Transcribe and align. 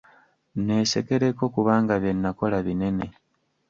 Nneesekereko 0.59 1.43
kubanga 1.55 1.93
bye 2.01 2.13
nakola 2.21 2.57
binene. 2.65 3.05